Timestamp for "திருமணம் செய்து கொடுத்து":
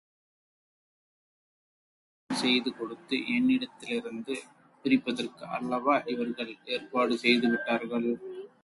2.29-3.17